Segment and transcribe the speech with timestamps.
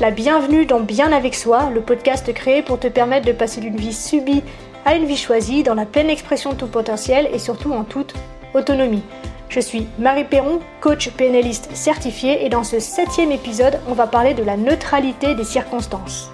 [0.00, 3.76] la bienvenue dans Bien avec soi, le podcast créé pour te permettre de passer d'une
[3.76, 4.42] vie subie
[4.86, 8.14] à une vie choisie dans la pleine expression de ton potentiel et surtout en toute
[8.54, 9.02] autonomie.
[9.50, 14.32] Je suis Marie Perron, coach PNListe certifiée et dans ce septième épisode, on va parler
[14.32, 16.30] de la neutralité des circonstances.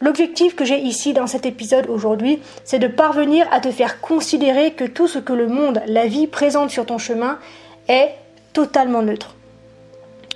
[0.00, 4.72] L'objectif que j'ai ici dans cet épisode aujourd'hui, c'est de parvenir à te faire considérer
[4.72, 7.38] que tout ce que le monde, la vie présente sur ton chemin
[7.86, 8.10] est
[8.52, 9.36] totalement neutre.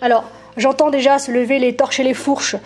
[0.00, 0.24] Alors,
[0.58, 2.56] j'entends déjà se lever les torches et les fourches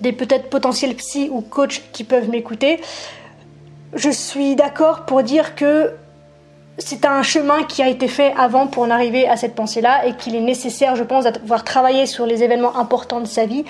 [0.00, 2.80] des peut-être potentiels psy ou coachs qui peuvent m'écouter.
[3.94, 5.92] Je suis d'accord pour dire que
[6.78, 10.16] c'est un chemin qui a été fait avant pour en arriver à cette pensée-là et
[10.16, 13.64] qu'il est nécessaire, je pense, d'avoir travaillé sur les événements importants de sa vie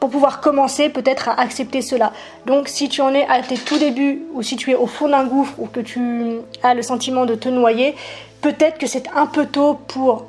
[0.00, 2.12] pour pouvoir commencer peut-être à accepter cela.
[2.46, 5.08] Donc si tu en es à tes tout débuts ou si tu es au fond
[5.08, 7.94] d'un gouffre ou que tu as le sentiment de te noyer,
[8.40, 10.24] peut-être que c'est un peu tôt pour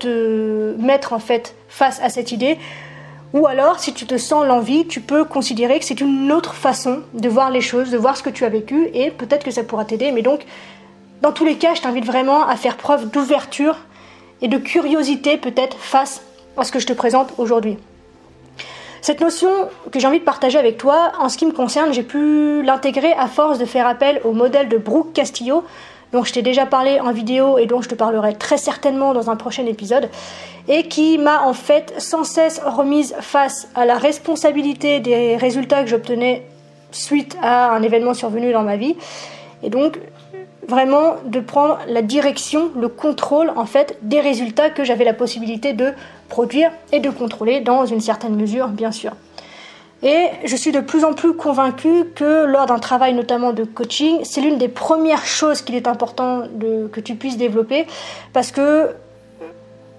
[0.00, 2.58] te mettre en fait face à cette idée.
[3.32, 7.02] Ou alors, si tu te sens l'envie, tu peux considérer que c'est une autre façon
[7.14, 9.62] de voir les choses, de voir ce que tu as vécu, et peut-être que ça
[9.62, 10.10] pourra t'aider.
[10.10, 10.44] Mais donc,
[11.22, 13.76] dans tous les cas, je t'invite vraiment à faire preuve d'ouverture
[14.42, 16.22] et de curiosité peut-être face
[16.56, 17.78] à ce que je te présente aujourd'hui.
[19.02, 19.48] Cette notion
[19.92, 23.12] que j'ai envie de partager avec toi, en ce qui me concerne, j'ai pu l'intégrer
[23.12, 25.64] à force de faire appel au modèle de Brooke Castillo,
[26.12, 29.30] dont je t'ai déjà parlé en vidéo et dont je te parlerai très certainement dans
[29.30, 30.08] un prochain épisode,
[30.68, 35.90] et qui m'a en fait sans cesse remise face à la responsabilité des résultats que
[35.90, 36.46] j'obtenais
[36.92, 38.96] suite à un événement survenu dans ma vie.
[39.62, 39.98] Et donc,
[40.68, 45.72] vraiment de prendre la direction, le contrôle en fait des résultats que j'avais la possibilité
[45.72, 45.92] de
[46.28, 49.12] produire et de contrôler dans une certaine mesure bien sûr.
[50.02, 54.20] Et je suis de plus en plus convaincue que lors d'un travail notamment de coaching,
[54.24, 56.44] c'est l'une des premières choses qu'il est important
[56.92, 57.86] que tu puisses développer
[58.32, 58.94] parce que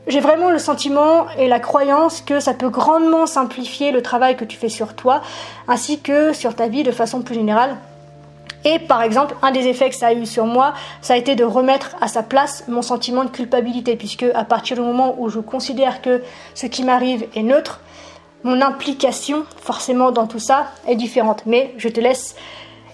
[0.07, 4.45] j'ai vraiment le sentiment et la croyance que ça peut grandement simplifier le travail que
[4.45, 5.21] tu fais sur toi
[5.67, 7.77] ainsi que sur ta vie de façon plus générale.
[8.63, 11.35] Et par exemple, un des effets que ça a eu sur moi, ça a été
[11.35, 15.29] de remettre à sa place mon sentiment de culpabilité, puisque à partir du moment où
[15.29, 16.21] je considère que
[16.53, 17.79] ce qui m'arrive est neutre,
[18.43, 21.43] mon implication forcément dans tout ça est différente.
[21.45, 22.35] Mais je te laisse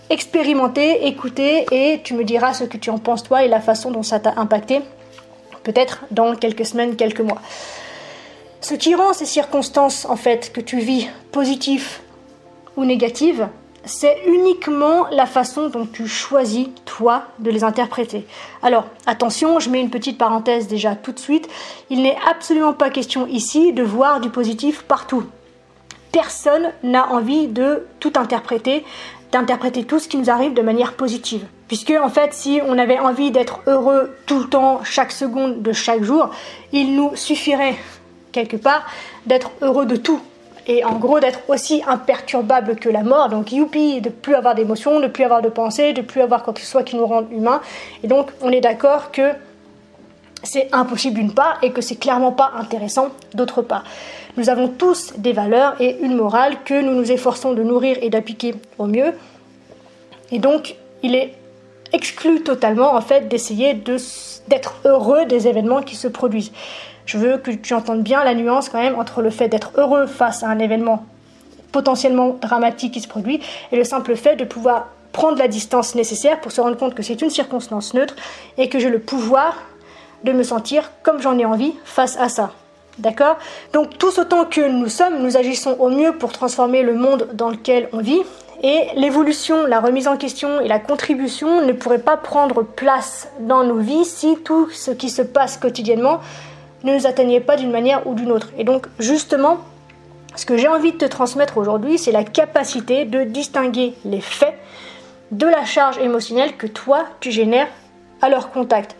[0.10, 3.92] expérimenter, écouter, et tu me diras ce que tu en penses toi et la façon
[3.92, 4.82] dont ça t'a impacté,
[5.64, 7.42] peut-être dans quelques semaines, quelques mois.
[8.62, 12.00] Ce qui rend ces circonstances en fait que tu vis positives
[12.76, 13.48] ou négatives,
[13.86, 18.26] c'est uniquement la façon dont tu choisis, toi, de les interpréter.
[18.62, 21.48] Alors, attention, je mets une petite parenthèse déjà tout de suite,
[21.90, 25.24] il n'est absolument pas question ici de voir du positif partout.
[26.12, 28.86] Personne n'a envie de tout interpréter,
[29.32, 31.46] d'interpréter tout ce qui nous arrive de manière positive.
[31.68, 35.74] Puisque, en fait, si on avait envie d'être heureux tout le temps, chaque seconde de
[35.74, 36.30] chaque jour,
[36.72, 37.76] il nous suffirait,
[38.32, 38.86] quelque part,
[39.26, 40.22] d'être heureux de tout
[40.68, 43.30] et en gros d'être aussi imperturbable que la mort.
[43.30, 46.54] Donc youpi, de plus avoir d'émotions, de plus avoir de pensées, de plus avoir quoi
[46.54, 47.62] que ce soit qui nous rende humains.
[48.04, 49.32] Et donc on est d'accord que
[50.44, 53.84] c'est impossible d'une part et que c'est clairement pas intéressant d'autre part.
[54.38, 58.12] Nous avons tous des valeurs et une morale que nous nous efforçons de nourrir et
[58.12, 59.14] d'appliquer au mieux.
[60.32, 61.34] Et donc il est
[61.92, 66.52] exclu totalement en fait d'essayer d'être heureux des événements qui se produisent.
[67.08, 70.06] Je veux que tu entendes bien la nuance quand même entre le fait d'être heureux
[70.06, 71.04] face à un événement
[71.72, 73.40] potentiellement dramatique qui se produit
[73.72, 77.02] et le simple fait de pouvoir prendre la distance nécessaire pour se rendre compte que
[77.02, 78.16] c'est une circonstance neutre
[78.60, 79.58] et que j'ai le pouvoir
[80.24, 82.52] de me sentir comme j'en ai envie face à ça.
[83.00, 83.38] D'accord?
[83.74, 87.50] Donc tous autant que nous sommes, nous agissons au mieux pour transformer le monde dans
[87.50, 88.22] lequel on vit.
[88.64, 93.64] Et l'évolution, la remise en question et la contribution ne pourraient pas prendre place dans
[93.64, 96.22] nos vies si tout ce qui se passe quotidiennement
[96.84, 98.50] ne nous atteignait pas d'une manière ou d'une autre.
[98.58, 99.60] Et donc justement,
[100.36, 104.56] ce que j'ai envie de te transmettre aujourd'hui, c'est la capacité de distinguer les faits
[105.32, 107.68] de la charge émotionnelle que toi, tu génères
[108.22, 108.96] à leur contact.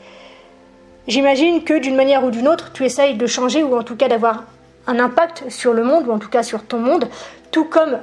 [1.08, 4.10] J'imagine que d'une manière ou d'une autre, tu essayes de changer ou en tout cas
[4.10, 4.44] d'avoir
[4.88, 7.08] un impact sur le monde ou en tout cas sur ton monde,
[7.52, 7.98] tout comme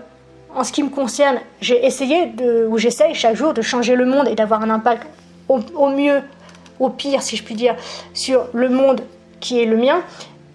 [0.54, 4.06] en ce qui me concerne, j'ai essayé de, ou j'essaye chaque jour de changer le
[4.06, 5.06] monde et d'avoir un impact
[5.48, 6.22] au, au, mieux,
[6.80, 7.76] au pire si je puis dire,
[8.14, 9.02] sur le monde
[9.40, 10.00] qui est le mien.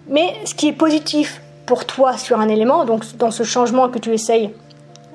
[0.08, 3.98] Mais ce qui est positif pour toi sur un élément, donc dans ce changement que
[3.98, 4.50] tu essayes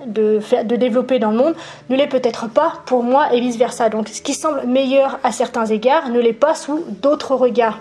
[0.05, 1.55] de, faire, de développer dans le monde,
[1.89, 3.89] ne l'est peut-être pas pour moi et vice-versa.
[3.89, 7.79] Donc ce qui semble meilleur à certains égards ne l'est pas sous d'autres regards.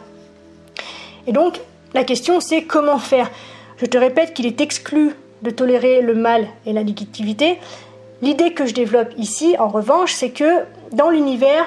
[1.26, 1.61] Et donc
[1.94, 3.31] la question c'est comment faire?
[3.79, 7.59] Je te répète qu'il est exclu de tolérer le mal et la négativité.
[8.23, 11.67] L'idée que je développe ici, en revanche, c'est que dans l'univers,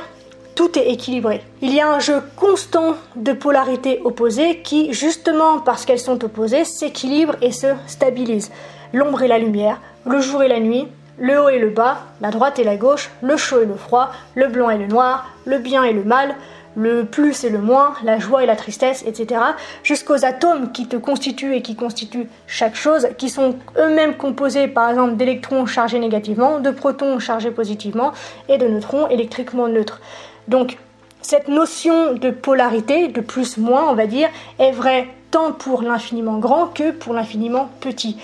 [0.55, 1.41] tout est équilibré.
[1.61, 6.65] Il y a un jeu constant de polarités opposées qui, justement parce qu'elles sont opposées,
[6.65, 8.51] s'équilibrent et se stabilisent.
[8.91, 10.87] L'ombre et la lumière, le jour et la nuit,
[11.19, 14.11] le haut et le bas, la droite et la gauche, le chaud et le froid,
[14.35, 16.35] le blanc et le noir, le bien et le mal,
[16.75, 19.41] le plus et le moins, la joie et la tristesse, etc.,
[19.83, 24.91] jusqu'aux atomes qui te constituent et qui constituent chaque chose, qui sont eux-mêmes composés par
[24.91, 28.11] exemple d'électrons chargés négativement, de protons chargés positivement
[28.47, 30.01] et de neutrons électriquement neutres.
[30.47, 30.77] Donc
[31.23, 34.29] cette notion de polarité, de plus-moins on va dire,
[34.59, 38.17] est vraie tant pour l'infiniment grand que pour l'infiniment petit.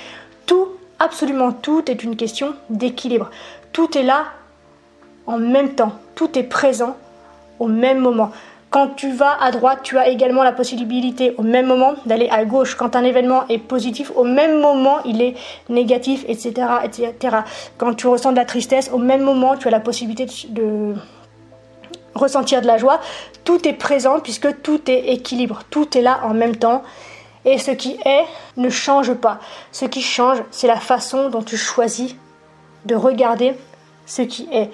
[0.45, 0.68] Tout,
[1.03, 3.29] absolument tout est une question d'équilibre.
[3.71, 4.25] Tout est là
[5.27, 6.95] en même temps, tout est présent
[7.59, 8.31] au même moment.
[8.69, 12.44] Quand tu vas à droite, tu as également la possibilité au même moment d'aller à
[12.44, 12.73] gauche.
[12.73, 15.35] Quand un événement est positif, au même moment, il est
[15.69, 16.53] négatif, etc.,
[16.83, 17.38] etc.
[17.77, 20.95] Quand tu ressens de la tristesse, au même moment, tu as la possibilité de
[22.15, 23.00] ressentir de la joie.
[23.44, 25.61] Tout est présent puisque tout est équilibre.
[25.69, 26.81] Tout est là en même temps.
[27.45, 28.25] Et ce qui est
[28.57, 29.40] ne change pas.
[29.72, 32.16] Ce qui change, c'est la façon dont tu choisis
[32.86, 33.54] de regarder
[34.06, 34.69] ce qui est.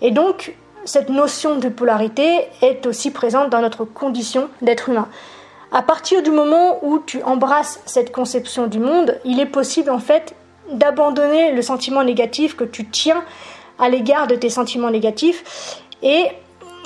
[0.00, 0.54] Et donc,
[0.84, 5.08] cette notion de polarité est aussi présente dans notre condition d'être humain.
[5.72, 9.98] À partir du moment où tu embrasses cette conception du monde, il est possible en
[9.98, 10.34] fait
[10.70, 13.24] d'abandonner le sentiment négatif que tu tiens
[13.78, 16.26] à l'égard de tes sentiments négatifs et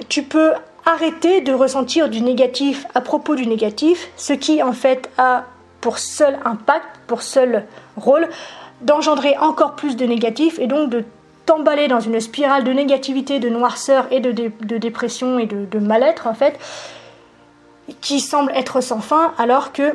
[0.09, 0.53] tu peux
[0.89, 5.45] arrêter de ressentir du négatif à propos du négatif, ce qui en fait a
[5.83, 8.27] pour seul impact, pour seul rôle
[8.81, 11.05] d'engendrer encore plus de négatif et donc de
[11.45, 14.31] t'emballer dans une spirale de négativité, de noirceur et de,
[14.79, 16.59] dépression et de, mal-être en fait,
[18.01, 19.95] qui semble être sans fin, alors que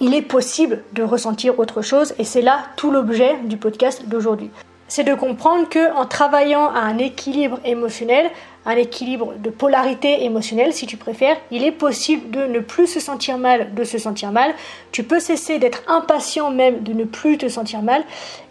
[0.00, 4.50] il est possible de ressentir autre chose, et c'est là tout l'objet du podcast d'aujourd'hui
[4.90, 8.28] c'est de comprendre que en travaillant à un équilibre émotionnel,
[8.66, 12.98] un équilibre de polarité émotionnelle si tu préfères, il est possible de ne plus se
[12.98, 14.52] sentir mal, de se sentir mal.
[14.90, 18.02] Tu peux cesser d'être impatient même de ne plus te sentir mal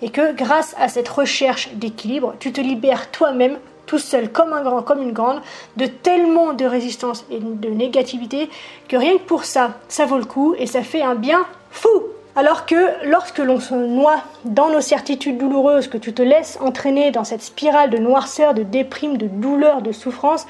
[0.02, 4.64] et que grâce à cette recherche d'équilibre, tu te libères toi-même tout seul comme un
[4.64, 5.42] grand, comme une grande,
[5.76, 8.50] de tellement de résistance et de négativité
[8.88, 11.90] que rien que pour ça, ça vaut le coup et ça fait un bien fou.
[12.40, 17.12] Alors que lorsque l'on se noie dans nos certitudes douloureuses, que tu te laisses entraîner
[17.12, 20.46] dans cette spirale de noirceur, de déprime, de douleur, de souffrance,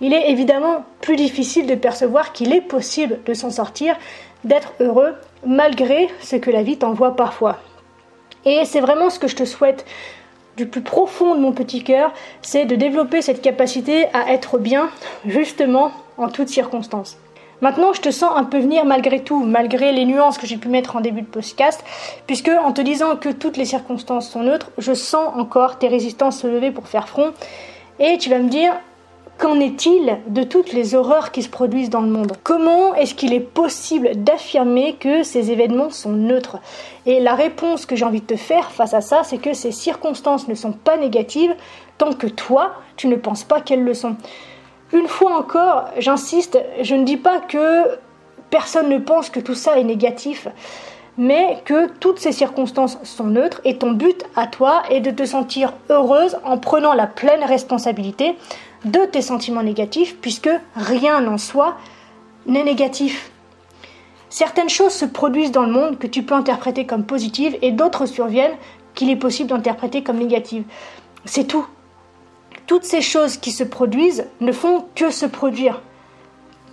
[0.00, 3.98] il est évidemment plus difficile de percevoir qu'il est possible de s'en sortir,
[4.44, 5.12] d'être heureux,
[5.44, 7.58] malgré ce que la vie t'envoie parfois.
[8.46, 9.84] Et c'est vraiment ce que je te souhaite
[10.56, 14.88] du plus profond de mon petit cœur, c'est de développer cette capacité à être bien,
[15.26, 17.18] justement, en toutes circonstances.
[17.62, 20.68] Maintenant, je te sens un peu venir malgré tout, malgré les nuances que j'ai pu
[20.68, 21.82] mettre en début de podcast,
[22.26, 26.40] puisque en te disant que toutes les circonstances sont neutres, je sens encore tes résistances
[26.40, 27.32] se lever pour faire front.
[27.98, 28.74] Et tu vas me dire,
[29.38, 32.32] qu'en est-il de toutes les horreurs qui se produisent dans le monde?
[32.42, 36.58] Comment est-ce qu'il est possible d'affirmer que ces événements sont neutres?
[37.04, 39.72] Et la réponse que j'ai envie de te faire face à ça, c'est que ces
[39.72, 41.54] circonstances ne sont pas négatives
[41.98, 44.16] tant que toi, tu ne penses pas qu'elles le sont.
[44.92, 47.98] Une fois encore, j'insiste, je ne dis pas que
[48.50, 50.46] personne ne pense que tout ça est négatif,
[51.18, 55.24] mais que toutes ces circonstances sont neutres et ton but à toi est de te
[55.24, 58.36] sentir heureuse en prenant la pleine responsabilité
[58.84, 61.76] de tes sentiments négatifs, puisque rien en soi
[62.46, 63.32] n'est négatif.
[64.28, 68.06] Certaines choses se produisent dans le monde que tu peux interpréter comme positives et d'autres
[68.06, 68.56] surviennent
[68.94, 70.64] qu'il est possible d'interpréter comme négatives.
[71.24, 71.66] C'est tout
[72.66, 75.82] toutes ces choses qui se produisent ne font que se produire.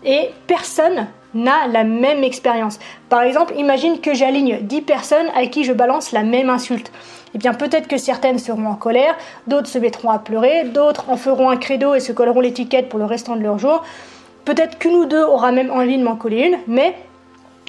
[0.04, 2.80] Et personne n'a la même expérience.
[3.10, 6.92] Par exemple, imagine que j'aligne 10 personnes à qui je balance la même insulte.
[7.34, 11.18] Eh bien, peut-être que certaines seront en colère, d'autres se mettront à pleurer, d'autres en
[11.18, 13.84] feront un credo et se colleront l'étiquette pour le restant de leur jour.
[14.46, 16.96] Peut-être qu'une ou deux aura même envie de m'en coller une, mais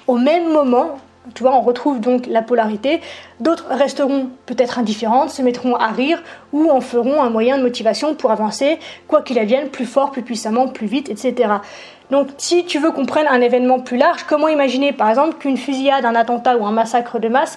[0.07, 0.99] au même moment,
[1.35, 3.00] tu vois, on retrouve donc la polarité.
[3.40, 8.14] D'autres resteront peut-être indifférentes, se mettront à rire ou en feront un moyen de motivation
[8.14, 8.78] pour avancer,
[9.09, 11.54] quoi qu'il advienne, plus fort, plus puissamment, plus vite, etc.
[12.11, 15.57] Donc si tu veux qu'on prenne un événement plus large, comment imaginer par exemple qu'une
[15.57, 17.57] fusillade, un attentat ou un massacre de masse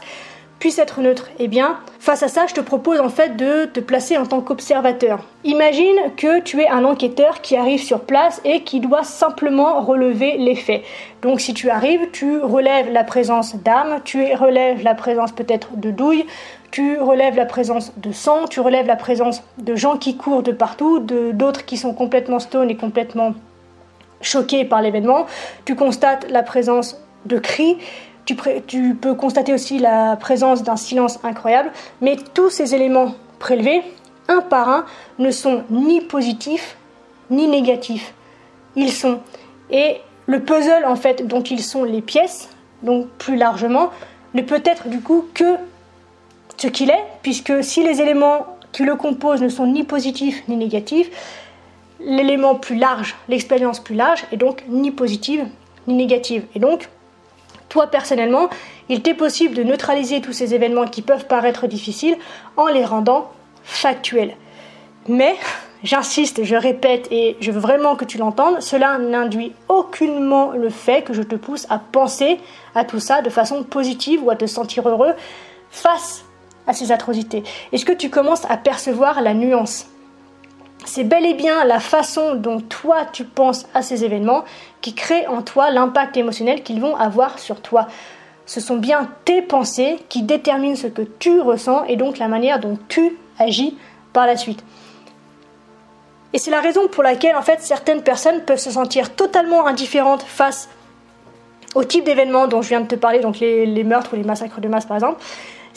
[0.60, 3.80] puisse être neutre Eh bien, face à ça, je te propose en fait de te
[3.80, 5.24] placer en tant qu'observateur.
[5.44, 10.38] Imagine que tu es un enquêteur qui arrive sur place et qui doit simplement relever
[10.38, 10.84] les faits.
[11.22, 15.92] Donc si tu arrives, tu relèves la présence d'âmes, tu relèves la présence peut-être de
[15.92, 16.26] douilles,
[16.72, 20.52] tu relèves la présence de sang, tu relèves la présence de gens qui courent de
[20.52, 23.34] partout, de d'autres qui sont complètement stone et complètement
[24.22, 25.26] choqués par l'événement,
[25.66, 27.78] tu constates la présence de cris,
[28.28, 33.82] tu, peux constater aussi la présence d'un silence incroyable, mais tous ces éléments prélevés,
[34.28, 34.86] un par un,
[35.20, 36.78] ne sont ni positifs
[37.30, 38.14] ni négatifs.
[38.76, 39.20] Ils sont.
[39.70, 42.50] Et le puzzle, en fait, dont ils sont les pièces,
[42.84, 43.90] donc plus largement,
[44.34, 45.56] ne peut être du coup que
[46.58, 50.58] ce qu'il est, puisque si les éléments qui le composent ne sont ni positifs ni
[50.58, 51.10] négatifs,
[52.00, 55.46] l'élément plus large, l'expérience plus large, est donc ni positive
[55.88, 56.46] ni négative.
[56.54, 56.90] Et donc,
[57.70, 58.50] toi personnellement,
[58.90, 62.18] il t'est possible de neutraliser tous ces événements qui peuvent paraître difficiles
[62.56, 63.32] en les rendant
[63.64, 64.36] factuels.
[65.08, 65.36] Mais,
[65.84, 71.04] j'insiste, je répète et je veux vraiment que tu l'entendes, cela n'induit aucunement le fait
[71.04, 72.40] que je te pousse à penser
[72.76, 75.14] à tout ça de façon positive ou à te sentir heureux
[75.70, 76.24] face
[76.66, 77.44] à ces atrocités.
[77.72, 79.88] Est-ce que tu commences à percevoir la nuance?
[80.88, 84.46] C'est bel et bien la façon dont toi tu penses à ces événements
[84.82, 87.88] qui crée en toi l'impact émotionnel qu'ils vont avoir sur toi.
[88.46, 92.60] Ce sont bien tes pensées qui déterminent ce que tu ressens et donc la manière
[92.60, 93.78] dont tu agis
[94.14, 94.64] par la suite.
[96.32, 100.24] Et c'est la raison pour laquelle en fait certaines personnes peuvent se sentir totalement indifférentes
[100.24, 100.70] face
[101.76, 104.24] au type d'événements dont je viens de te parler, donc les, les meurtres ou les
[104.24, 105.22] massacres de masse par exemple,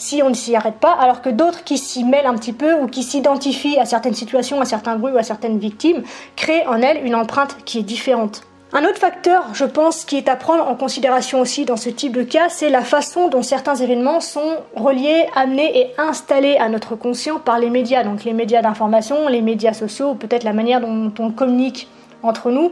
[0.01, 2.73] si on ne s'y arrête pas, alors que d'autres qui s'y mêlent un petit peu
[2.73, 6.01] ou qui s'identifient à certaines situations, à certains bruits ou à certaines victimes,
[6.35, 8.41] créent en elles une empreinte qui est différente.
[8.73, 12.13] Un autre facteur, je pense, qui est à prendre en considération aussi dans ce type
[12.13, 16.95] de cas, c'est la façon dont certains événements sont reliés, amenés et installés à notre
[16.95, 21.13] conscient par les médias, donc les médias d'information, les médias sociaux, peut-être la manière dont
[21.19, 21.89] on communique
[22.23, 22.71] entre nous,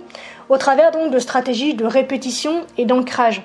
[0.50, 3.44] au travers donc de stratégies de répétition et d'ancrage.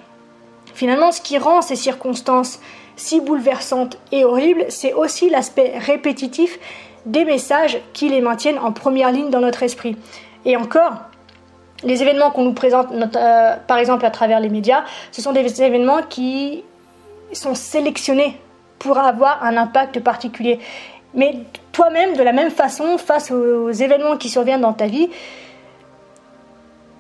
[0.74, 2.60] Finalement, ce qui rend ces circonstances
[2.96, 6.58] si bouleversante et horrible, c'est aussi l'aspect répétitif
[7.06, 9.96] des messages qui les maintiennent en première ligne dans notre esprit.
[10.44, 10.94] Et encore,
[11.82, 15.62] les événements qu'on nous présente, euh, par exemple à travers les médias, ce sont des
[15.62, 16.64] événements qui
[17.32, 18.38] sont sélectionnés
[18.78, 20.58] pour avoir un impact particulier.
[21.14, 21.36] Mais
[21.72, 25.08] toi-même, de la même façon, face aux événements qui surviennent dans ta vie,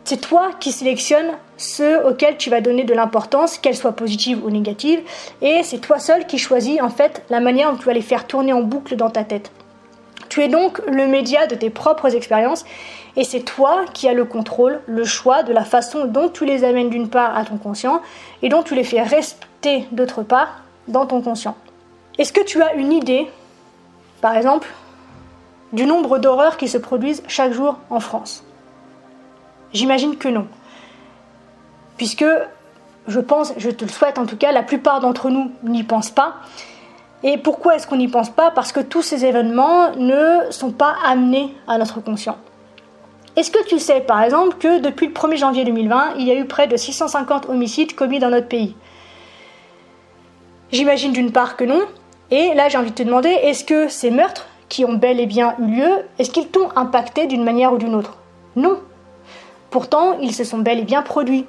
[0.04, 4.50] c'est toi qui sélectionnes ceux auxquels tu vas donner de l'importance, qu'elle soit positive ou
[4.50, 5.00] négative,
[5.40, 8.26] et c'est toi seul qui choisis en fait la manière dont tu vas les faire
[8.26, 9.50] tourner en boucle dans ta tête.
[10.28, 12.64] Tu es donc le média de tes propres expériences
[13.16, 16.64] et c'est toi qui as le contrôle, le choix de la façon dont tu les
[16.64, 18.02] amènes d'une part à ton conscient
[18.42, 21.56] et dont tu les fais rester d'autre part dans ton conscient.
[22.18, 23.28] Est-ce que tu as une idée,
[24.20, 24.68] par exemple,
[25.72, 28.44] du nombre d'horreurs qui se produisent chaque jour en France?
[29.74, 30.46] J'imagine que non.
[31.96, 32.24] Puisque,
[33.08, 36.10] je pense, je te le souhaite en tout cas, la plupart d'entre nous n'y pensent
[36.10, 36.36] pas.
[37.24, 38.50] Et pourquoi est-ce qu'on n'y pense pas?
[38.50, 42.36] Parce que tous ces événements ne sont pas amenés à notre conscient.
[43.36, 46.36] Est-ce que tu sais par exemple que depuis le 1er janvier 2020, il y a
[46.36, 48.76] eu près de 650 homicides commis dans notre pays?
[50.70, 51.82] J'imagine d'une part que non.
[52.30, 55.26] Et là j'ai envie de te demander, est-ce que ces meurtres qui ont bel et
[55.26, 58.18] bien eu lieu, est-ce qu'ils t'ont impacté d'une manière ou d'une autre?
[58.54, 58.78] Non.
[59.74, 61.46] Pourtant, ils se sont bel et bien produits.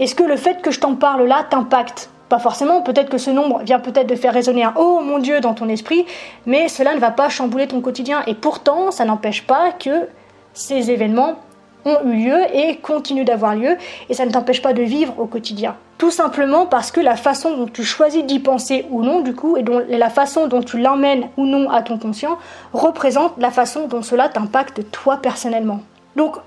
[0.00, 2.10] Est-ce que le fait que je t'en parle là t'impacte?
[2.28, 5.38] Pas forcément, peut-être que ce nombre vient peut-être de faire résonner un Oh mon Dieu
[5.38, 6.04] dans ton esprit,
[6.44, 8.24] mais cela ne va pas chambouler ton quotidien.
[8.26, 10.08] Et pourtant, ça n'empêche pas que
[10.54, 11.36] ces événements
[11.84, 13.76] ont eu lieu et continuent d'avoir lieu,
[14.08, 15.76] et ça ne t'empêche pas de vivre au quotidien.
[15.98, 19.56] Tout simplement parce que la façon dont tu choisis d'y penser ou non, du coup,
[19.56, 19.62] et
[19.96, 22.38] la façon dont tu l'emmènes ou non à ton conscient,
[22.72, 25.78] représente la façon dont cela t'impacte toi personnellement.
[26.16, 26.38] Donc,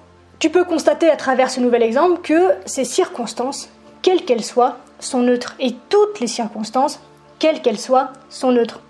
[0.42, 3.70] tu peux constater à travers ce nouvel exemple que ces circonstances,
[4.02, 5.56] quelles qu'elles soient, sont neutres.
[5.60, 7.00] Et toutes les circonstances,
[7.38, 8.82] quelles qu'elles soient, sont neutres.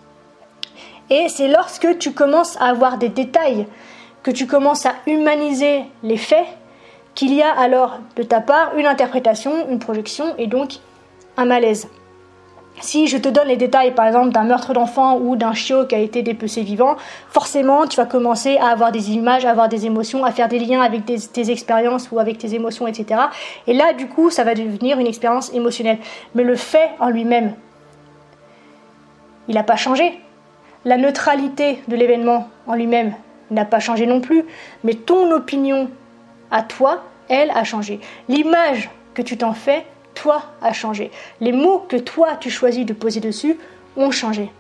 [1.10, 3.68] Et c'est lorsque tu commences à avoir des détails,
[4.24, 6.48] que tu commences à humaniser les faits,
[7.16, 10.76] qu'il y a alors de ta part une interprétation, une projection et donc
[11.36, 11.90] un malaise.
[12.82, 15.96] Si je te donne les détails, par exemple, d'un meurtre d'enfant ou d'un chiot qui
[15.96, 16.96] a été dépecé vivant,
[17.30, 20.60] forcément, tu vas commencer à avoir des images, à avoir des émotions, à faire des
[20.60, 23.22] liens avec tes expériences ou avec tes émotions, etc.
[23.68, 26.00] Et là, du coup, ça va devenir une expérience émotionnelle.
[26.34, 27.54] Mais le fait en lui-même,
[29.48, 30.20] il n'a pas changé.
[30.84, 33.14] La neutralité de l'événement en lui-même
[33.52, 34.44] n'a pas changé non plus.
[34.84, 35.90] Mais ton opinion
[36.50, 38.00] à toi, elle a changé.
[38.28, 39.86] L'image que tu t'en fais
[40.22, 41.10] toi a changé.
[41.40, 43.58] Les mots que toi tu choisis de poser dessus
[43.98, 44.52] ont changé.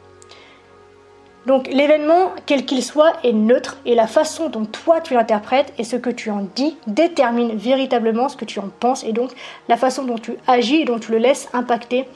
[1.46, 5.84] Donc l'événement, quel qu'il soit, est neutre et la façon dont toi tu l'interprètes et
[5.84, 9.32] ce que tu en dis détermine véritablement ce que tu en penses et donc
[9.68, 12.08] la façon dont tu agis et dont tu le laisses impacter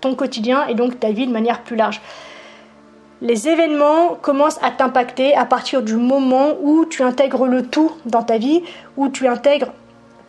[0.00, 2.00] ton quotidien et donc ta vie de manière plus large.
[3.20, 8.24] Les événements commencent à t'impacter à partir du moment où tu intègres le tout dans
[8.24, 8.62] ta vie,
[8.96, 9.72] où tu intègres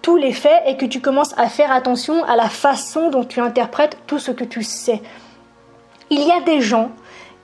[0.04, 3.40] tous les faits et que tu commences à faire attention à la façon dont tu
[3.40, 5.02] interprètes tout ce que tu sais.
[6.12, 6.92] Il y a des gens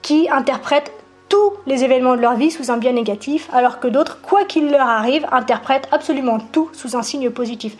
[0.03, 0.91] qui interprètent
[1.29, 4.69] tous les événements de leur vie sous un biais négatif, alors que d'autres, quoi qu'il
[4.69, 7.77] leur arrive, interprètent absolument tout sous un signe positif.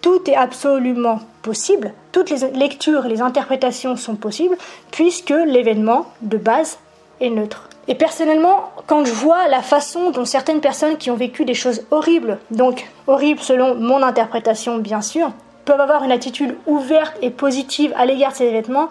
[0.00, 4.56] Tout est absolument possible, toutes les lectures les interprétations sont possibles,
[4.90, 6.78] puisque l'événement de base
[7.20, 7.68] est neutre.
[7.88, 11.84] Et personnellement, quand je vois la façon dont certaines personnes qui ont vécu des choses
[11.90, 15.32] horribles, donc horribles selon mon interprétation bien sûr,
[15.64, 18.88] peuvent avoir une attitude ouverte et positive à l'égard de ces événements,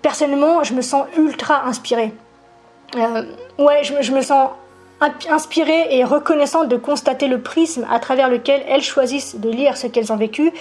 [0.00, 2.12] personnellement, je me sens ultra inspirée.
[2.96, 3.24] Euh,
[3.58, 4.50] ouais, je, me sens
[5.30, 9.86] inspirée et reconnaissante de constater le prisme à travers lequel elles choisissent de lire ce
[9.86, 10.52] qu'elles ont vécu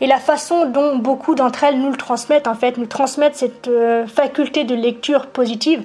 [0.00, 3.68] et la façon dont beaucoup d'entre elles nous le transmettent, en fait, nous transmettent cette
[3.68, 5.82] euh, faculté de lecture positive.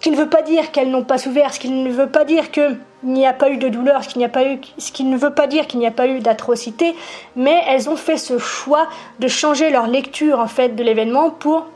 [0.00, 2.24] Ce qui ne veut pas dire qu'elles n'ont pas souffert, ce qui ne veut pas
[2.24, 5.78] dire qu'il n'y a pas eu de douleur, ce qui, ne veut pas dire qu'il
[5.78, 6.94] n'y a pas eu d'atrocité,
[7.36, 8.88] mais elles ont fait ce choix
[9.18, 11.66] de changer leur lecture en fait de l'événement pour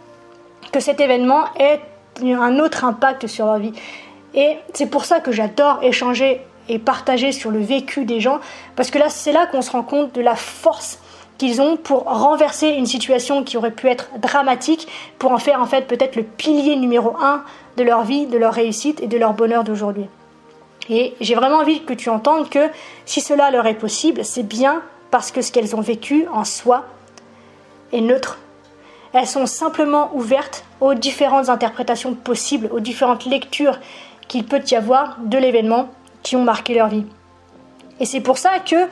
[0.72, 1.80] que cet événement ait
[2.22, 3.74] un autre impact sur leur vie.
[4.32, 6.40] Et c'est pour ça que j'adore échanger
[6.70, 8.40] et partager sur le vécu des gens,
[8.74, 10.98] parce que là, c'est là qu'on se rend compte de la force
[11.38, 14.88] qu'ils ont pour renverser une situation qui aurait pu être dramatique,
[15.18, 17.42] pour en faire en fait peut-être le pilier numéro un
[17.76, 20.06] de leur vie, de leur réussite et de leur bonheur d'aujourd'hui.
[20.88, 22.68] Et j'ai vraiment envie que tu entendes que
[23.06, 26.84] si cela leur est possible, c'est bien parce que ce qu'elles ont vécu en soi
[27.92, 28.38] est neutre
[29.14, 33.78] elles sont simplement ouvertes aux différentes interprétations possibles, aux différentes lectures
[34.26, 35.88] qu'il peut y avoir de l'événement
[36.22, 37.06] qui ont marqué leur vie.
[38.00, 38.88] Et c'est pour ça que,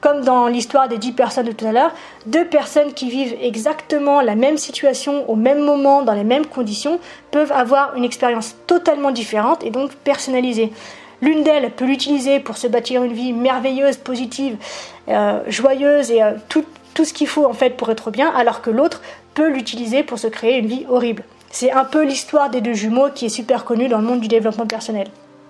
[0.00, 1.92] comme dans l'histoire des dix personnes de tout à l'heure,
[2.26, 6.98] deux personnes qui vivent exactement la même situation au même moment, dans les mêmes conditions,
[7.30, 10.72] peuvent avoir une expérience totalement différente et donc personnalisée.
[11.22, 14.56] L'une d'elles peut l'utiliser pour se bâtir une vie merveilleuse, positive,
[15.08, 16.64] euh, joyeuse et euh, tout,
[16.94, 19.02] tout ce qu'il faut en fait pour être bien, alors que l'autre
[19.34, 21.24] peut l'utiliser pour se créer une vie horrible.
[21.50, 24.28] C'est un peu l'histoire des deux jumeaux qui est super connue dans le monde du
[24.28, 25.08] développement personnel.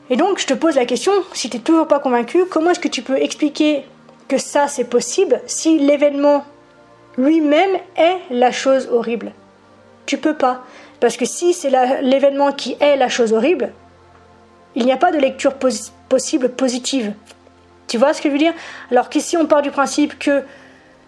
[0.09, 2.81] Et donc, je te pose la question, si tu n'es toujours pas convaincu, comment est-ce
[2.81, 3.85] que tu peux expliquer
[4.31, 6.45] que ça c'est possible si l'événement
[7.19, 9.33] lui-même est la chose horrible
[10.07, 10.63] Tu peux pas.
[11.01, 11.71] Parce que si c'est
[12.03, 13.73] l'événement qui est la chose horrible,
[14.77, 15.55] il n'y a pas de lecture
[16.09, 17.13] possible positive.
[17.89, 18.53] Tu vois ce que je veux dire?
[18.93, 20.45] Alors qu'ici on part du principe que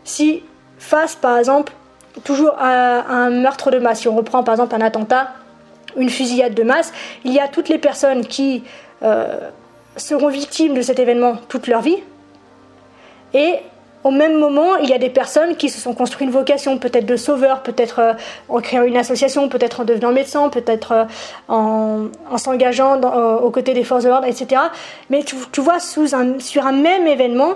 [0.03, 0.43] si
[0.79, 1.73] face par exemple
[2.25, 5.33] toujours un meurtre de masse, si on reprend par exemple un attentat,
[5.97, 6.93] une fusillade de masse,
[7.25, 8.65] il y a toutes les personnes qui
[9.05, 9.49] euh,
[9.97, 12.03] seront victimes de cet événement toute leur vie.
[13.35, 13.57] Et
[14.05, 17.07] au même moment, il y a des personnes qui se sont construites une vocation, peut-être
[17.07, 18.13] de sauveur, peut-être euh,
[18.49, 21.05] en créant une association, peut-être en devenant médecin, peut-être euh,
[21.49, 24.61] en, s'engageant aux côtés des forces de l'ordre, etc.
[25.11, 27.55] Mais tu, vois, sur un même événement,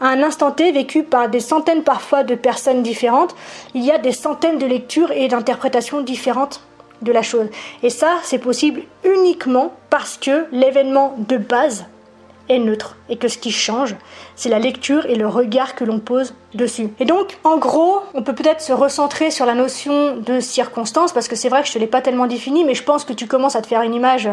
[0.00, 3.34] à un instant T vécu par des centaines parfois de personnes différentes,
[3.74, 6.60] il y a des centaines de lectures et d'interprétations différentes
[7.02, 7.48] de la chose.
[7.82, 11.86] Et ça, c'est possible uniquement parce que l'événement de base
[12.48, 13.94] est neutre et que ce qui change,
[14.36, 16.88] c'est la lecture et le regard que l'on pose dessus.
[17.00, 21.28] Et donc, en gros, on peut peut-être se recentrer sur la notion de circonstance parce
[21.28, 23.26] que c'est vrai que je te l'ai pas tellement défini, mais je pense que tu
[23.26, 24.28] commences à te faire une image.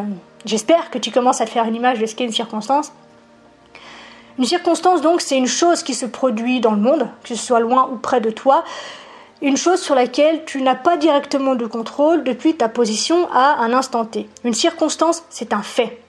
[0.45, 2.91] J'espère que tu commences à te faire une image de ce qu'est une circonstance.
[4.38, 7.62] Une circonstance, donc, c'est une chose qui se produit dans le monde, que ce soit
[7.62, 8.63] loin ou près de toi,
[9.41, 13.73] une chose sur laquelle tu n'as pas directement de contrôle depuis ta position à un
[13.73, 14.28] instant T.
[14.43, 15.99] Une circonstance, c'est un fait.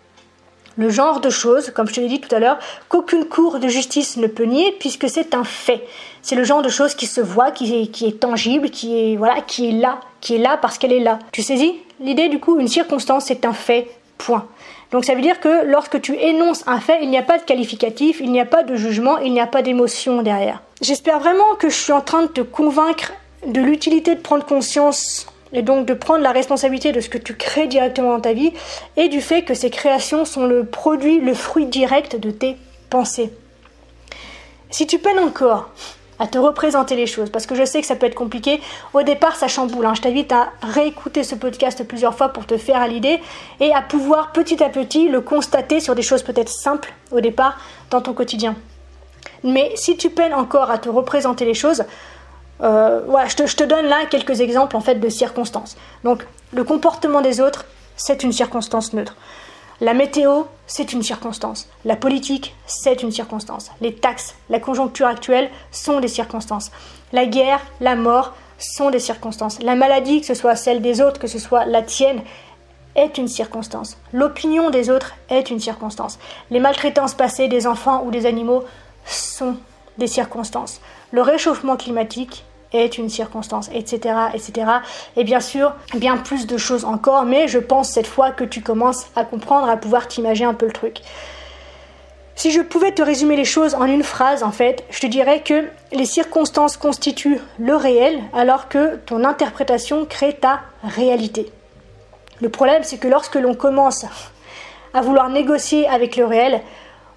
[0.78, 2.58] Le genre de chose, comme je te l'ai dit tout à l'heure,
[2.88, 5.82] qu'aucune cour de justice ne peut nier puisque c'est un fait.
[6.20, 9.16] C'est le genre de chose qui se voit, qui est, qui est tangible, qui est,
[9.16, 11.18] voilà, qui est là, qui est là parce qu'elle est là.
[11.32, 14.46] Tu saisis L'idée du coup, une circonstance, c'est un fait, point.
[14.90, 17.44] Donc ça veut dire que lorsque tu énonces un fait, il n'y a pas de
[17.44, 20.62] qualificatif, il n'y a pas de jugement, il n'y a pas d'émotion derrière.
[20.82, 23.12] J'espère vraiment que je suis en train de te convaincre
[23.46, 25.26] de l'utilité de prendre conscience
[25.56, 28.52] et donc de prendre la responsabilité de ce que tu crées directement dans ta vie
[28.96, 32.56] et du fait que ces créations sont le produit, le fruit direct de tes
[32.90, 33.30] pensées.
[34.70, 35.70] Si tu peines encore
[36.18, 38.60] à te représenter les choses, parce que je sais que ça peut être compliqué.
[38.94, 39.84] Au départ, ça chamboule.
[39.84, 39.94] Hein.
[39.94, 43.20] Je t'invite à réécouter ce podcast plusieurs fois pour te faire à l'idée
[43.60, 47.58] et à pouvoir petit à petit le constater sur des choses peut-être simples au départ
[47.90, 48.56] dans ton quotidien.
[49.44, 51.84] Mais si tu peines encore à te représenter les choses,
[52.62, 55.76] euh, je, te, je te donne là quelques exemples en fait de circonstances.
[56.04, 57.66] Donc, le comportement des autres,
[57.96, 59.16] c'est une circonstance neutre.
[59.80, 61.68] La météo, c'est une circonstance.
[61.84, 63.70] La politique, c'est une circonstance.
[63.82, 66.70] Les taxes, la conjoncture actuelle sont des circonstances.
[67.12, 69.60] La guerre, la mort sont des circonstances.
[69.60, 72.22] La maladie, que ce soit celle des autres, que ce soit la tienne,
[72.94, 73.98] est une circonstance.
[74.14, 76.18] L'opinion des autres est une circonstance.
[76.50, 78.64] Les maltraitances passées des enfants ou des animaux
[79.04, 79.56] sont
[79.98, 80.80] des circonstances.
[81.12, 84.66] Le réchauffement climatique est une circonstance, etc., etc.
[85.16, 88.60] Et bien sûr, bien plus de choses encore, mais je pense cette fois que tu
[88.60, 91.00] commences à comprendre, à pouvoir t'imaginer un peu le truc.
[92.34, 95.40] Si je pouvais te résumer les choses en une phrase, en fait, je te dirais
[95.40, 101.50] que les circonstances constituent le réel, alors que ton interprétation crée ta réalité.
[102.42, 104.04] Le problème, c'est que lorsque l'on commence
[104.92, 106.60] à vouloir négocier avec le réel,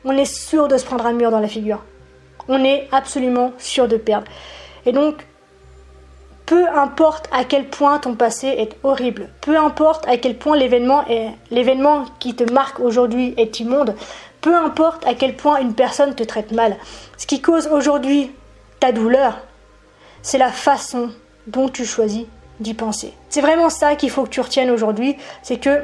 [0.06, 1.84] on est sûr de se prendre un mur dans la figure.
[2.50, 4.28] On est absolument sûr de perdre.
[4.86, 5.26] Et donc,
[6.50, 11.06] peu importe à quel point ton passé est horrible, peu importe à quel point l'événement
[11.52, 13.94] l'événement qui te marque aujourd'hui est immonde,
[14.42, 16.76] peu importe à quel point une personne te traite mal,
[17.18, 18.32] ce qui cause aujourd'hui
[18.80, 19.38] ta douleur,
[20.24, 21.12] c'est la façon
[21.46, 22.26] dont tu choisis
[22.60, 23.14] d'y penser.
[23.30, 25.84] C'est vraiment ça qu'il faut que tu retiennes aujourd'hui, c'est que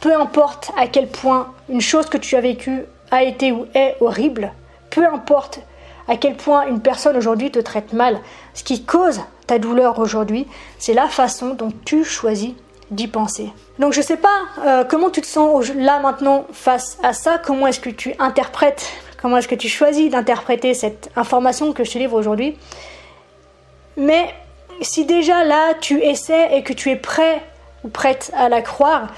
[0.00, 3.96] peu importe à quel point une chose que tu as vécue a été ou est
[4.00, 4.52] horrible,
[4.90, 5.60] peu importe
[6.08, 8.20] à quel point une personne aujourd'hui te traite mal,
[8.54, 10.46] ce qui cause ta douleur aujourd'hui,
[10.78, 12.52] c'est la façon dont tu choisis
[12.90, 13.50] d'y penser.
[13.78, 17.66] Donc je sais pas euh, comment tu te sens là maintenant face à ça, comment
[17.66, 18.86] est-ce que tu interprètes,
[19.20, 22.56] comment est-ce que tu choisis d'interpréter cette information que je te livre aujourd'hui?
[23.96, 24.32] Mais
[24.82, 27.42] si déjà là tu essaies et que tu es prêt
[27.84, 29.08] ou prête à la croire,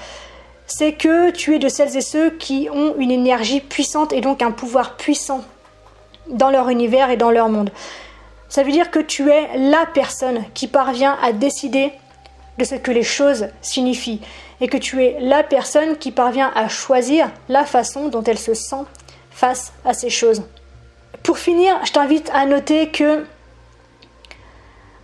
[0.65, 4.41] c'est que tu es de celles et ceux qui ont une énergie puissante et donc
[4.41, 5.43] un pouvoir puissant
[6.29, 7.71] dans leur univers et dans leur monde.
[8.47, 11.91] Ça veut dire que tu es la personne qui parvient à décider
[12.57, 14.21] de ce que les choses signifient
[14.61, 18.53] et que tu es la personne qui parvient à choisir la façon dont elle se
[18.53, 18.83] sent
[19.31, 20.43] face à ces choses.
[21.23, 23.25] Pour finir, je t'invite à noter que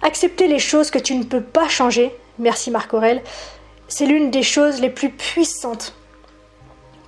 [0.02, 3.22] accepter les choses que tu ne peux pas changer, merci Marc Aurel,
[3.88, 5.96] c'est l'une des choses les plus puissantes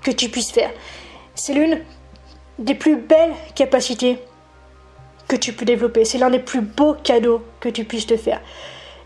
[0.03, 0.71] que tu puisses faire.
[1.36, 1.82] C'est l'une
[2.60, 4.20] des plus belles capacités
[5.28, 6.06] que tu peux développer.
[6.06, 8.41] C'est l'un des plus beaux cadeaux que tu puisses te faire.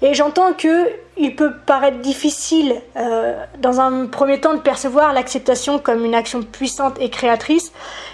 [0.02, 5.78] Et j'entends que il peut paraître difficile euh, dans un premier temps de percevoir l'acceptation
[5.78, 7.72] comme une action puissante et créatrice.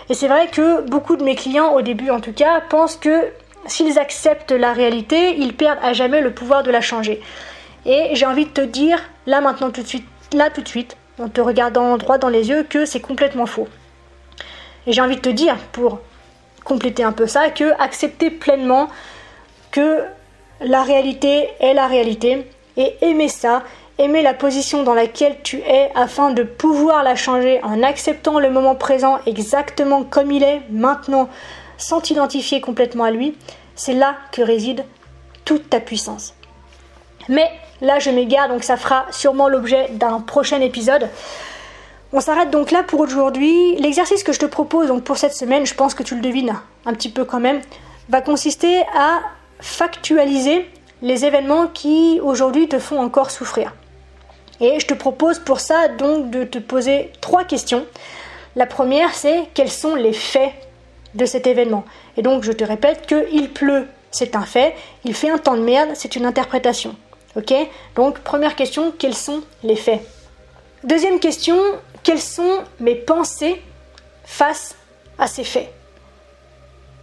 [0.09, 3.27] Et c'est vrai que beaucoup de mes clients, au début en tout cas, pensent que
[3.67, 7.21] s'ils acceptent la réalité, ils perdent à jamais le pouvoir de la changer.
[7.85, 10.97] Et j'ai envie de te dire, là maintenant tout de suite, là tout de suite,
[11.19, 13.67] en te regardant droit dans les yeux, que c'est complètement faux.
[14.87, 15.99] Et j'ai envie de te dire, pour
[16.63, 18.87] compléter un peu ça, que accepter pleinement
[19.71, 20.01] que
[20.61, 23.63] la réalité est la réalité et aimer ça,
[23.97, 28.49] aimer la position dans laquelle tu es afin de pouvoir la changer en acceptant le
[28.49, 31.29] moment présent exactement comme il est maintenant
[31.77, 33.35] sans t'identifier complètement à lui,
[33.75, 34.83] c'est là que réside
[35.45, 36.33] toute ta puissance.
[37.29, 37.49] Mais
[37.81, 41.09] là je m'égare donc ça fera sûrement l'objet d'un prochain épisode.
[42.13, 43.75] On s'arrête donc là pour aujourd'hui.
[43.75, 46.55] L'exercice que je te propose donc pour cette semaine, je pense que tu le devines
[46.85, 47.61] un petit peu quand même,
[48.07, 49.19] va consister à
[49.59, 50.69] factualiser
[51.01, 53.73] les événements qui aujourd'hui te font encore souffrir.
[54.61, 57.85] Et je te propose pour ça donc de te poser trois questions.
[58.55, 60.53] La première c'est quels sont les faits
[61.13, 61.83] de cet événement?
[62.15, 65.57] Et donc je te répète que il pleut, c'est un fait, il fait un temps
[65.57, 66.95] de merde, c'est une interprétation.
[67.35, 67.53] Ok?
[67.95, 70.01] Donc première question, quels sont les faits?
[70.83, 71.57] Deuxième question,
[72.07, 73.61] quelles sont mes pensées
[74.23, 74.77] face
[75.19, 75.69] à ces faits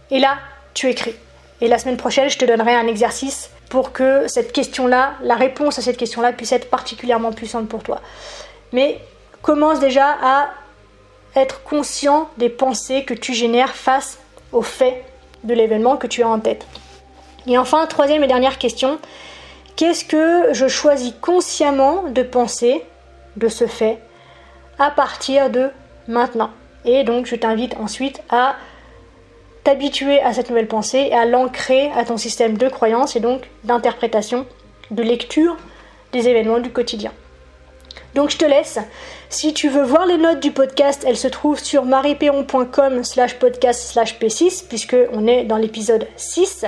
[0.09, 0.39] Et là,
[0.73, 1.13] tu écris.
[1.61, 5.77] Et la semaine prochaine, je te donnerai un exercice pour que cette question-là, la réponse
[5.77, 8.01] à cette question-là puisse être particulièrement puissante pour toi.
[8.71, 8.99] Mais
[9.43, 10.49] commence déjà à
[11.35, 14.17] être conscient des pensées que tu génères face
[14.51, 15.03] au fait
[15.43, 16.65] de l'événement que tu as en tête.
[17.45, 18.97] Et enfin, troisième et dernière question,
[19.75, 22.83] qu'est-ce que je choisis consciemment de penser
[23.35, 23.99] de ce fait
[24.79, 25.69] à partir de
[26.07, 26.51] maintenant
[26.85, 28.55] Et donc, je t'invite ensuite à
[29.63, 33.49] t'habituer à cette nouvelle pensée et à l'ancrer à ton système de croyance et donc
[33.63, 34.45] d'interprétation,
[34.91, 35.57] de lecture
[36.11, 37.11] des événements du quotidien.
[38.13, 38.79] Donc je te laisse.
[39.29, 43.91] Si tu veux voir les notes du podcast, elles se trouvent sur marieperron.com slash podcast
[43.91, 46.65] slash p6 puisque on est dans l'épisode 6.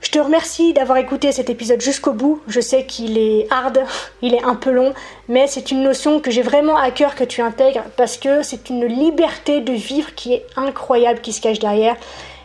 [0.00, 2.40] Je te remercie d'avoir écouté cet épisode jusqu'au bout.
[2.48, 3.80] Je sais qu'il est hard,
[4.22, 4.94] il est un peu long,
[5.28, 8.68] mais c'est une notion que j'ai vraiment à cœur que tu intègres parce que c'est
[8.70, 11.96] une liberté de vivre qui est incroyable qui se cache derrière.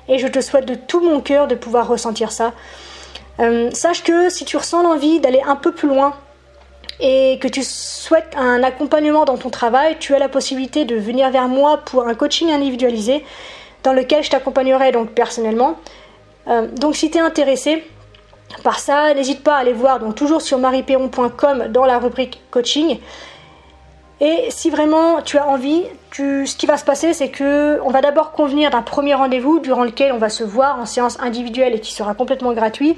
[0.07, 2.53] Et je te souhaite de tout mon cœur de pouvoir ressentir ça.
[3.39, 6.13] Euh, sache que si tu ressens l'envie d'aller un peu plus loin
[6.99, 11.29] et que tu souhaites un accompagnement dans ton travail, tu as la possibilité de venir
[11.31, 13.23] vers moi pour un coaching individualisé
[13.83, 15.77] dans lequel je t'accompagnerai donc personnellement.
[16.47, 17.83] Euh, donc si tu es intéressé
[18.63, 22.99] par ça, n'hésite pas à aller voir donc toujours sur marieperron.com dans la rubrique coaching.
[24.19, 28.01] Et si vraiment tu as envie, ce qui va se passer, c'est que on va
[28.01, 31.79] d'abord convenir d'un premier rendez-vous durant lequel on va se voir en séance individuelle et
[31.79, 32.95] qui sera complètement gratuit,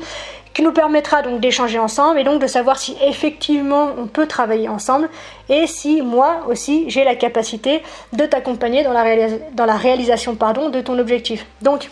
[0.53, 4.67] qui nous permettra donc d'échanger ensemble et donc de savoir si effectivement on peut travailler
[4.67, 5.09] ensemble
[5.47, 10.69] et si moi aussi j'ai la capacité de t'accompagner dans la, dans la réalisation pardon,
[10.69, 11.45] de ton objectif.
[11.61, 11.89] Donc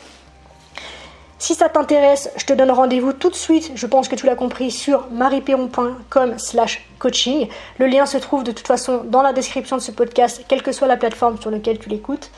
[1.41, 4.35] si ça t'intéresse, je te donne rendez-vous tout de suite, je pense que tu l'as
[4.35, 7.47] compris, sur marieperron.com slash coaching.
[7.79, 10.71] Le lien se trouve de toute façon dans la description de ce podcast, quelle que
[10.71, 12.29] soit la plateforme sur laquelle tu l'écoutes.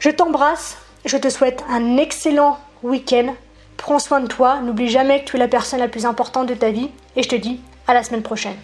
[0.00, 3.34] Je t'embrasse, je te souhaite un excellent week-end.
[3.78, 6.54] Prends soin de toi, n'oublie jamais que tu es la personne la plus importante de
[6.54, 8.56] ta vie et je te dis à la semaine prochaine.